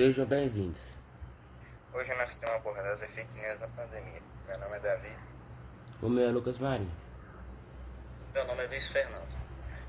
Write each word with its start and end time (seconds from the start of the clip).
Sejam 0.00 0.24
bem-vindos. 0.24 0.80
Hoje 1.92 2.14
nós 2.14 2.34
temos 2.36 2.56
abordado 2.56 3.00
fake 3.00 3.38
news 3.38 3.60
na 3.60 3.68
pandemia. 3.68 4.22
Meu 4.46 4.58
nome 4.60 4.76
é 4.78 4.80
Davi. 4.80 5.16
O 6.00 6.08
meu 6.08 6.26
é 6.26 6.32
Lucas 6.32 6.58
Marinho. 6.58 6.90
Meu 8.32 8.46
nome 8.46 8.64
é 8.64 8.68
Luiz 8.68 8.90
Fernando. 8.90 9.36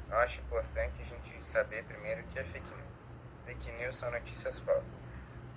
Eu 0.09 0.17
acho 0.17 0.41
importante 0.41 1.01
a 1.01 1.05
gente 1.05 1.45
saber 1.45 1.85
primeiro 1.85 2.23
o 2.23 2.27
que 2.27 2.39
é 2.39 2.43
fake 2.43 2.69
news. 2.75 2.91
Fake 3.45 3.71
news 3.71 3.95
são 3.95 4.11
notícias 4.11 4.59
falsas. 4.59 4.93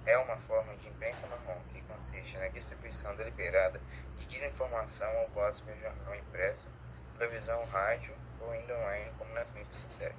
É 0.06 0.16
uma 0.18 0.36
forma 0.36 0.77
de 0.77 0.86
imprensa 0.86 1.27
marrom 1.27 1.61
que 1.73 1.82
consiste 1.93 2.39
na 2.39 2.46
distribuição 2.46 3.16
deliberada 3.16 3.80
de 4.21 4.27
desinformação 4.27 5.12
ou 5.23 5.30
votos 5.30 5.62
pelo 5.62 5.80
jornal 5.80 6.14
impresso, 6.14 6.71
televisão, 7.18 7.64
rádio 7.73 8.14
ou 8.39 8.52
ainda 8.52 8.73
online, 8.73 9.11
como 9.18 9.34
nas 9.34 9.50
mídias 9.50 9.78
sociais. 9.78 10.14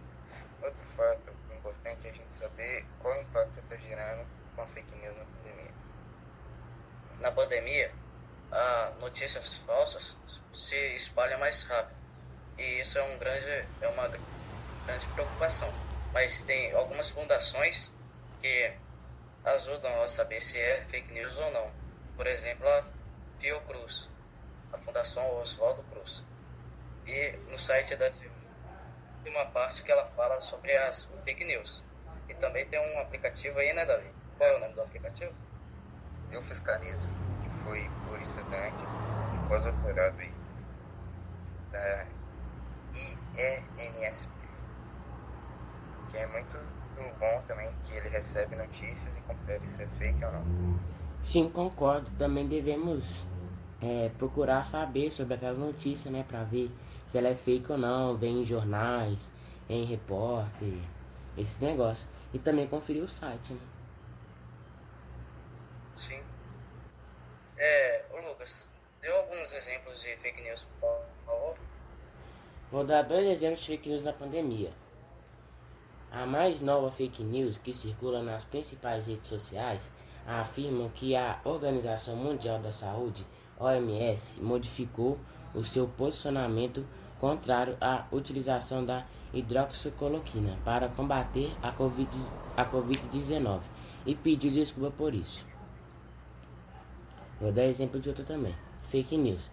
Outro 0.61 0.85
fato 0.97 1.31
importante 1.65 2.07
a 2.07 2.11
gente 2.11 2.31
saber 2.31 2.85
qual 2.99 3.19
impacto 3.19 3.59
está 3.59 3.75
gerando 3.77 4.27
com 4.55 4.61
a 4.61 4.67
fake 4.67 4.95
news 4.97 5.15
na 5.17 5.25
pandemia. 5.25 5.73
Na 7.19 7.31
pandemia, 7.31 7.91
as 8.51 8.99
notícias 8.99 9.57
falsas 9.59 10.15
se 10.53 10.95
espalham 10.95 11.39
mais 11.39 11.63
rápido 11.63 11.97
e 12.57 12.81
isso 12.81 12.99
é, 12.99 13.03
um 13.03 13.17
grande, 13.17 13.67
é 13.81 13.87
uma 13.87 14.07
grande 14.85 15.07
preocupação. 15.07 15.71
Mas 16.13 16.43
tem 16.43 16.71
algumas 16.73 17.09
fundações 17.09 17.93
que 18.39 18.73
ajudam 19.43 20.01
a 20.01 20.07
saber 20.07 20.39
se 20.39 20.59
é 20.59 20.81
fake 20.83 21.11
news 21.13 21.37
ou 21.39 21.51
não. 21.51 21.71
Por 22.15 22.27
exemplo, 22.27 22.67
a 22.67 22.85
Fiocruz, 23.39 24.09
a 24.71 24.77
Fundação 24.77 25.35
Oswaldo 25.37 25.83
Cruz. 25.83 26.23
E 27.05 27.31
no 27.49 27.57
site 27.57 27.95
da 27.95 28.09
tem 29.25 29.33
uma 29.35 29.45
parte 29.47 29.83
que 29.83 29.91
ela 29.91 30.05
fala 30.05 30.39
sobre 30.39 30.71
as 30.77 31.09
fake 31.23 31.43
news. 31.43 31.83
E 32.29 32.35
também 32.35 32.65
tem 32.67 32.79
um 32.79 33.01
aplicativo 33.01 33.57
aí, 33.57 33.73
né, 33.73 33.83
Davi? 33.83 34.07
Qual 34.37 34.49
é 34.49 34.55
o 34.55 34.59
nome 34.59 34.73
do 34.75 34.81
aplicativo? 34.81 35.33
Eu 36.31 36.43
fiscalizo, 36.43 37.07
que 37.41 37.49
foi 37.49 37.89
por 38.07 38.21
estudantes 38.21 38.93
e 39.33 39.47
pós-doutorado 39.47 40.19
aí, 40.19 40.33
da 41.71 42.07
IENSP, 42.93 44.29
que 46.11 46.17
é 46.17 46.27
muito 46.27 46.57
bom 47.19 47.41
também, 47.47 47.71
que 47.83 47.95
ele 47.95 48.09
recebe 48.09 48.55
notícias 48.55 49.17
e 49.17 49.21
confere 49.21 49.67
se 49.67 49.83
é 49.83 49.87
fake 49.87 50.23
ou 50.23 50.31
não. 50.31 50.79
Sim, 51.23 51.49
concordo. 51.49 52.11
Também 52.17 52.47
devemos 52.47 53.25
é, 53.81 54.09
procurar 54.17 54.63
saber 54.63 55.11
sobre 55.11 55.33
aquela 55.33 55.57
notícia, 55.57 56.11
né, 56.11 56.23
para 56.27 56.43
ver 56.43 56.71
se 57.15 57.19
ela 57.19 57.29
é 57.29 57.35
fake 57.35 57.71
ou 57.71 57.77
não, 57.77 58.17
vem 58.17 58.41
em 58.41 58.45
jornais, 58.45 59.31
em 59.69 59.85
repórter, 59.85 60.77
esses 61.37 61.57
negócios. 61.59 62.05
E 62.33 62.39
também 62.39 62.67
conferir 62.67 63.01
o 63.01 63.07
site, 63.07 63.53
né? 63.53 63.59
Sim. 65.95 66.21
É, 67.57 68.05
ô 68.11 68.19
Lucas, 68.19 68.67
dê 68.99 69.07
alguns 69.07 69.53
exemplos 69.53 70.01
de 70.01 70.17
fake 70.17 70.41
news, 70.41 70.67
por 70.81 71.05
favor. 71.25 71.53
Vou 72.69 72.83
dar 72.83 73.03
dois 73.03 73.25
exemplos 73.25 73.61
de 73.61 73.67
fake 73.67 73.87
news 73.87 74.03
na 74.03 74.11
pandemia. 74.11 74.73
A 76.11 76.25
mais 76.25 76.59
nova 76.59 76.91
fake 76.91 77.23
news 77.23 77.57
que 77.57 77.73
circula 77.73 78.21
nas 78.21 78.43
principais 78.43 79.07
redes 79.07 79.29
sociais 79.29 79.89
afirma 80.27 80.89
que 80.89 81.15
a 81.15 81.39
Organização 81.45 82.17
Mundial 82.17 82.59
da 82.59 82.73
Saúde, 82.73 83.25
OMS, 83.57 84.41
modificou 84.41 85.17
o 85.53 85.63
seu 85.63 85.87
posicionamento 85.87 86.85
contrário 87.25 87.75
à 87.81 88.05
utilização 88.11 88.85
da 88.85 89.03
hidroxicloroquina 89.33 90.59
para 90.63 90.89
combater 90.89 91.51
a 91.59 91.73
Covid-19 91.73 93.61
e 94.05 94.13
pediu 94.13 94.51
desculpa 94.51 94.91
por 94.95 95.11
isso. 95.11 95.43
Vou 97.41 97.51
dar 97.51 97.65
exemplo 97.65 97.99
de 97.99 98.09
outro 98.09 98.23
também. 98.23 98.55
Fake 98.91 99.17
news. 99.17 99.49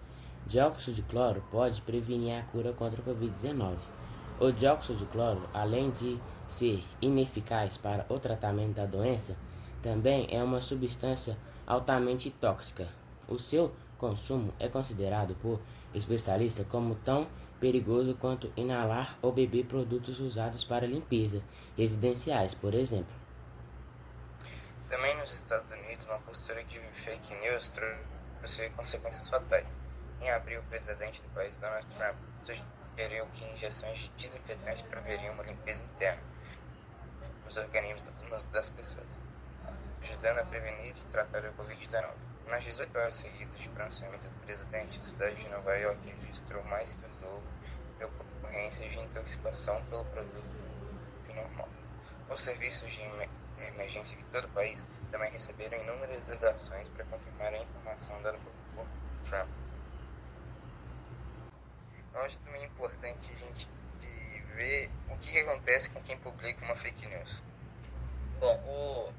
Dióxido 0.46 0.96
de 0.96 1.02
cloro 1.02 1.42
pode 1.50 1.80
prevenir 1.80 2.38
a 2.38 2.42
cura 2.42 2.74
contra 2.74 3.00
a 3.00 3.04
Covid-19. 3.06 3.76
O 4.38 4.52
dióxido 4.52 4.98
de 4.98 5.06
cloro, 5.06 5.48
além 5.54 5.90
de 5.92 6.20
ser 6.48 6.84
ineficaz 7.00 7.78
para 7.78 8.04
o 8.10 8.18
tratamento 8.18 8.74
da 8.74 8.84
doença, 8.84 9.34
também 9.82 10.26
é 10.30 10.44
uma 10.44 10.60
substância 10.60 11.38
altamente 11.66 12.34
tóxica. 12.34 12.86
O 13.26 13.38
seu 13.38 13.72
consumo 13.96 14.52
é 14.58 14.68
considerado 14.68 15.34
por 15.36 15.58
especialistas 15.94 16.66
como 16.66 16.96
tão 16.96 17.26
perigoso 17.62 18.16
quanto 18.16 18.52
inalar 18.56 19.16
ou 19.22 19.30
beber 19.32 19.66
produtos 19.66 20.18
usados 20.18 20.64
para 20.64 20.84
limpeza 20.84 21.40
residenciais, 21.78 22.56
por 22.56 22.74
exemplo. 22.74 23.14
Também 24.90 25.16
nos 25.18 25.32
Estados 25.32 25.70
Unidos, 25.70 26.04
uma 26.06 26.18
postura 26.18 26.64
de 26.64 26.80
fake 26.80 27.36
news 27.36 27.70
trouxe 27.70 28.68
consequências 28.70 29.28
fatais. 29.28 29.64
Em 30.20 30.28
abril, 30.32 30.58
o 30.58 30.64
presidente 30.64 31.22
do 31.22 31.28
país, 31.28 31.56
Donald 31.58 31.86
Trump, 31.96 32.16
sugeriu 32.42 33.26
que 33.26 33.44
injeções 33.44 34.00
de 34.00 34.08
desinfetantes 34.18 34.82
preveriam 34.82 35.32
uma 35.34 35.44
limpeza 35.44 35.84
interna 35.84 36.20
nos 37.44 37.56
organismos 37.56 38.10
das 38.46 38.70
pessoas, 38.70 39.22
ajudando 40.02 40.38
a 40.38 40.44
prevenir 40.46 40.96
e 40.96 41.04
tratar 41.12 41.46
a 41.46 41.52
Covid-19. 41.52 42.31
Nas 42.48 42.64
18 42.64 42.98
horas 42.98 43.14
seguidas 43.14 43.58
de 43.58 43.68
pronunciamento 43.70 44.28
do 44.28 44.40
presidente, 44.40 44.98
a 44.98 45.02
cidade 45.02 45.36
de 45.36 45.48
Nova 45.48 45.74
York 45.76 46.14
registrou 46.22 46.62
mais 46.64 46.94
que 46.94 47.04
o 47.04 47.08
dobro 47.20 47.42
de 47.98 48.04
ocorrências 48.04 48.92
de 48.92 48.98
intoxicação 48.98 49.82
pelo 49.86 50.04
produto 50.06 50.56
que 51.26 51.32
normal. 51.34 51.68
Os 52.28 52.40
serviços 52.40 52.90
de 52.92 53.00
emergência 53.68 54.16
de 54.16 54.24
todo 54.24 54.44
o 54.44 54.48
país 54.50 54.88
também 55.10 55.30
receberam 55.30 55.78
inúmeras 55.82 56.24
ligações 56.24 56.88
para 56.88 57.04
confirmar 57.04 57.54
a 57.54 57.58
informação 57.58 58.20
dada 58.22 58.38
por 58.74 58.86
Trump. 59.24 59.48
Eu 62.14 62.20
acho 62.22 62.38
também 62.40 62.64
importante 62.64 63.30
a 63.34 63.38
gente 63.38 63.68
ver 64.54 64.90
o 65.08 65.16
que 65.16 65.38
acontece 65.38 65.88
com 65.90 66.02
quem 66.02 66.18
publica 66.18 66.64
uma 66.64 66.76
fake 66.76 67.08
news. 67.08 67.42
Bom, 68.38 68.62
o, 68.66 69.12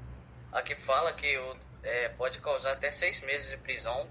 aqui 0.52 0.74
fala 0.76 1.12
que 1.12 1.36
o, 1.38 1.56
é, 1.84 2.08
pode 2.10 2.40
causar 2.40 2.72
até 2.72 2.90
seis 2.90 3.22
meses 3.22 3.50
de 3.50 3.56
prisão 3.58 4.08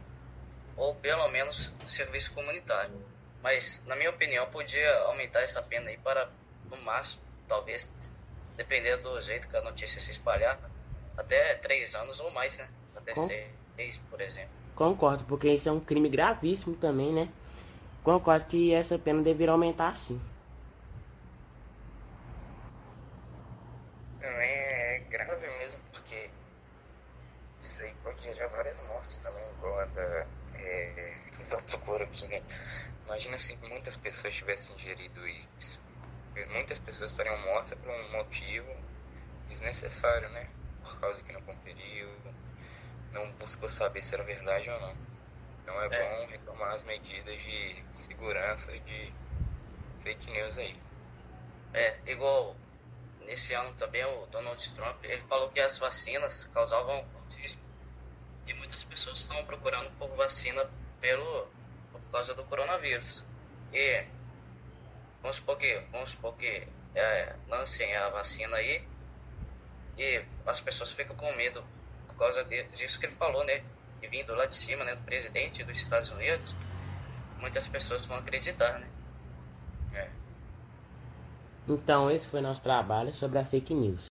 ou 0.77 0.95
pelo 0.95 1.27
menos 1.29 1.73
serviço 1.85 2.33
comunitário. 2.33 2.93
Mas, 3.41 3.83
na 3.85 3.95
minha 3.95 4.09
opinião, 4.09 4.49
podia 4.49 4.89
aumentar 5.01 5.41
essa 5.41 5.61
pena 5.61 5.89
aí 5.89 5.97
para, 5.97 6.29
no 6.69 6.77
máximo, 6.81 7.21
talvez, 7.47 7.91
dependendo 8.55 9.03
do 9.03 9.21
jeito 9.21 9.49
que 9.49 9.57
a 9.57 9.61
notícia 9.61 9.99
se 9.99 10.11
espalhar, 10.11 10.57
até 11.17 11.55
três 11.55 11.93
anos 11.93 12.19
ou 12.19 12.31
mais, 12.31 12.57
né? 12.57 12.67
Até 12.95 13.13
Com... 13.13 13.27
seis, 13.27 13.97
por 14.09 14.21
exemplo. 14.21 14.51
Concordo, 14.75 15.23
porque 15.25 15.49
isso 15.49 15.69
é 15.69 15.71
um 15.71 15.79
crime 15.79 16.09
gravíssimo 16.09 16.75
também, 16.75 17.11
né? 17.13 17.29
Concordo 18.03 18.45
que 18.45 18.73
essa 18.73 18.97
pena 18.97 19.21
deveria 19.21 19.51
aumentar 19.51 19.95
sim. 19.95 20.19
Também 24.19 24.49
é 24.49 24.99
grave 25.09 25.47
mesmo, 25.59 25.79
porque 25.91 26.29
isso 27.63 27.81
aí 27.83 27.93
pode 28.03 28.21
gerar 28.21 28.47
várias 28.47 28.81
mortes 28.87 29.17
também, 29.19 29.49
igual 29.51 29.79
a 29.79 29.85
da 29.85 30.27
é, 30.53 31.15
hidroxicloroquina. 31.39 32.43
Imagina 33.05 33.37
se 33.37 33.55
muitas 33.67 33.97
pessoas 33.97 34.35
tivessem 34.35 34.75
ingerido 34.75 35.27
isso. 35.27 35.81
Muitas 36.51 36.79
pessoas 36.79 37.11
estariam 37.11 37.37
mortas 37.39 37.77
por 37.79 37.89
um 37.89 38.11
motivo 38.11 38.69
desnecessário, 39.47 40.29
né? 40.29 40.49
Por 40.83 40.99
causa 40.99 41.23
que 41.23 41.31
não 41.31 41.41
conferiu, 41.41 42.09
não 43.11 43.31
buscou 43.33 43.69
saber 43.69 44.03
se 44.03 44.15
era 44.15 44.23
verdade 44.23 44.69
ou 44.69 44.79
não. 44.81 44.97
Então 45.61 45.81
é, 45.81 45.85
é. 45.85 45.89
bom 45.89 46.27
retomar 46.27 46.73
as 46.73 46.83
medidas 46.83 47.41
de 47.41 47.85
segurança 47.91 48.77
de 48.79 49.13
fake 50.01 50.31
news 50.31 50.57
aí. 50.57 50.77
É, 51.73 51.97
igual 52.11 52.55
nesse 53.25 53.53
ano 53.53 53.73
também 53.75 54.03
o 54.03 54.25
Donald 54.27 54.73
Trump, 54.73 55.03
ele 55.03 55.21
falou 55.23 55.49
que 55.49 55.59
as 55.59 55.77
vacinas 55.77 56.49
causavam. 56.53 57.05
E 58.47 58.53
muitas 58.53 58.83
pessoas 58.83 59.19
estão 59.19 59.43
procurando 59.45 59.89
por 59.97 60.09
vacina 60.15 60.69
pelo, 60.99 61.47
por 61.91 62.01
causa 62.11 62.33
do 62.33 62.43
coronavírus. 62.43 63.23
E 63.71 64.05
vamos 65.21 65.37
supor 65.37 65.57
que, 65.57 65.79
vamos 65.91 66.11
supor 66.11 66.35
que 66.35 66.67
é, 66.95 67.35
lancem 67.47 67.95
a 67.95 68.09
vacina 68.09 68.57
aí 68.57 68.85
e 69.97 70.23
as 70.45 70.59
pessoas 70.61 70.91
ficam 70.91 71.15
com 71.15 71.31
medo 71.35 71.63
por 72.07 72.15
causa 72.15 72.43
de, 72.43 72.63
disso 72.69 72.99
que 72.99 73.05
ele 73.05 73.15
falou, 73.15 73.43
né? 73.45 73.63
E 74.01 74.07
vindo 74.07 74.35
lá 74.35 74.45
de 74.45 74.55
cima, 74.55 74.83
né, 74.83 74.95
do 74.95 75.01
presidente 75.03 75.63
dos 75.63 75.77
Estados 75.77 76.11
Unidos, 76.11 76.55
muitas 77.39 77.67
pessoas 77.67 78.05
vão 78.05 78.17
acreditar, 78.17 78.79
né? 78.79 78.87
É. 79.93 80.09
Então, 81.67 82.11
esse 82.11 82.27
foi 82.27 82.41
nosso 82.41 82.61
trabalho 82.61 83.13
sobre 83.13 83.39
a 83.39 83.45
fake 83.45 83.73
news. 83.73 84.07